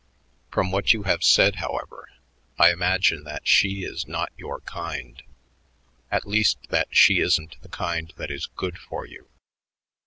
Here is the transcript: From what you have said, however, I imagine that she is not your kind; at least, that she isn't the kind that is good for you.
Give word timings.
From 0.51 0.71
what 0.71 0.93
you 0.93 1.03
have 1.03 1.23
said, 1.23 1.57
however, 1.57 2.09
I 2.57 2.71
imagine 2.71 3.23
that 3.25 3.47
she 3.47 3.83
is 3.83 4.07
not 4.07 4.31
your 4.35 4.61
kind; 4.61 5.21
at 6.09 6.25
least, 6.27 6.57
that 6.69 6.87
she 6.89 7.19
isn't 7.19 7.61
the 7.61 7.69
kind 7.69 8.11
that 8.17 8.31
is 8.31 8.47
good 8.47 8.79
for 8.79 9.05
you. 9.05 9.29